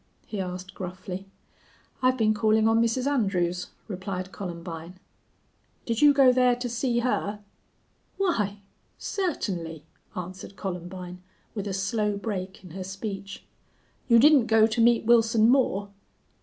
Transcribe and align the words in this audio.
he 0.25 0.41
asked, 0.41 0.73
gruffly. 0.73 1.27
"I've 2.01 2.17
been 2.17 2.33
calling 2.33 2.67
on 2.67 2.81
Mrs. 2.81 3.05
Andrews," 3.05 3.67
replied 3.87 4.31
Columbine. 4.31 4.99
"Did 5.85 6.01
you 6.01 6.11
go 6.11 6.33
thar 6.33 6.55
to 6.55 6.67
see 6.67 7.01
her?" 7.01 7.39
"Why 8.17 8.61
certainly!" 8.97 9.85
answered 10.15 10.55
Columbine, 10.55 11.21
with 11.53 11.67
a 11.67 11.71
slow 11.75 12.17
break 12.17 12.63
in 12.63 12.71
her 12.71 12.83
speech. 12.83 13.43
"You 14.07 14.17
didn't 14.17 14.47
go 14.47 14.65
to 14.65 14.81
meet 14.81 15.05
Wilson 15.05 15.47
Moore?" 15.47 15.89